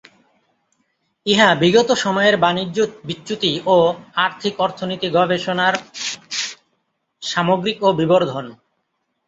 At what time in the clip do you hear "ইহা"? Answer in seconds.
1.25-1.49